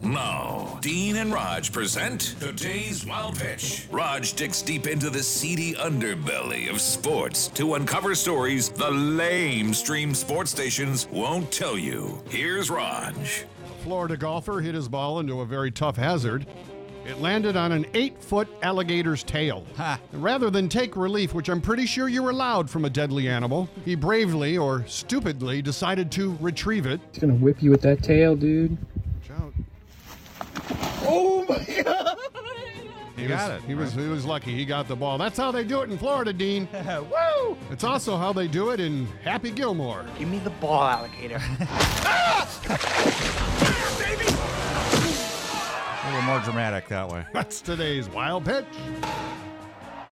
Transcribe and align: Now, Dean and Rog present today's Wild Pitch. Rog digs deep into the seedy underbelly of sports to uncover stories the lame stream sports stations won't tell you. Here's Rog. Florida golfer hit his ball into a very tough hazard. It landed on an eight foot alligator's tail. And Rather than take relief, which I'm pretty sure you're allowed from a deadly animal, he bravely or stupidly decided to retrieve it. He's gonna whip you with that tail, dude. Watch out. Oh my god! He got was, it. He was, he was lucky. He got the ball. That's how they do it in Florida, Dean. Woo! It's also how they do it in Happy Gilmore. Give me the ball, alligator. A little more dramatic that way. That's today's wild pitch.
Now, 0.00 0.78
Dean 0.80 1.16
and 1.16 1.32
Rog 1.32 1.72
present 1.72 2.36
today's 2.38 3.04
Wild 3.04 3.36
Pitch. 3.36 3.88
Rog 3.90 4.22
digs 4.36 4.62
deep 4.62 4.86
into 4.86 5.10
the 5.10 5.22
seedy 5.22 5.74
underbelly 5.74 6.70
of 6.70 6.80
sports 6.80 7.48
to 7.48 7.74
uncover 7.74 8.14
stories 8.14 8.68
the 8.68 8.90
lame 8.90 9.74
stream 9.74 10.14
sports 10.14 10.52
stations 10.52 11.08
won't 11.10 11.50
tell 11.50 11.76
you. 11.76 12.22
Here's 12.30 12.70
Rog. 12.70 13.14
Florida 13.82 14.16
golfer 14.16 14.60
hit 14.60 14.74
his 14.74 14.88
ball 14.88 15.18
into 15.18 15.40
a 15.40 15.46
very 15.46 15.72
tough 15.72 15.96
hazard. 15.96 16.46
It 17.04 17.20
landed 17.20 17.56
on 17.56 17.72
an 17.72 17.86
eight 17.94 18.22
foot 18.22 18.48
alligator's 18.62 19.22
tail. 19.22 19.64
And 19.78 20.22
Rather 20.22 20.50
than 20.50 20.68
take 20.68 20.94
relief, 20.94 21.32
which 21.32 21.48
I'm 21.48 21.60
pretty 21.60 21.86
sure 21.86 22.06
you're 22.06 22.28
allowed 22.30 22.68
from 22.68 22.84
a 22.84 22.90
deadly 22.90 23.28
animal, 23.28 23.68
he 23.84 23.94
bravely 23.94 24.58
or 24.58 24.84
stupidly 24.86 25.62
decided 25.62 26.12
to 26.12 26.36
retrieve 26.38 26.84
it. 26.86 27.00
He's 27.12 27.20
gonna 27.20 27.34
whip 27.34 27.62
you 27.62 27.70
with 27.70 27.80
that 27.82 28.02
tail, 28.02 28.36
dude. 28.36 28.76
Watch 30.38 30.70
out. 30.70 31.06
Oh 31.06 31.44
my 31.48 31.82
god! 31.82 32.18
He 33.16 33.26
got 33.26 33.50
was, 33.50 33.62
it. 33.62 33.66
He 33.66 33.74
was, 33.74 33.92
he 33.94 34.06
was 34.06 34.24
lucky. 34.24 34.54
He 34.54 34.64
got 34.64 34.86
the 34.86 34.94
ball. 34.94 35.18
That's 35.18 35.36
how 35.36 35.50
they 35.50 35.64
do 35.64 35.82
it 35.82 35.90
in 35.90 35.98
Florida, 35.98 36.32
Dean. 36.32 36.68
Woo! 36.72 37.56
It's 37.70 37.82
also 37.82 38.16
how 38.16 38.32
they 38.32 38.46
do 38.46 38.70
it 38.70 38.78
in 38.78 39.06
Happy 39.24 39.50
Gilmore. 39.50 40.04
Give 40.18 40.28
me 40.28 40.38
the 40.38 40.50
ball, 40.50 40.84
alligator. 40.84 41.40
A 46.04 46.10
little 46.10 46.22
more 46.22 46.40
dramatic 46.40 46.88
that 46.88 47.08
way. 47.08 47.26
That's 47.32 47.60
today's 47.60 48.08
wild 48.08 48.44
pitch. 48.44 48.64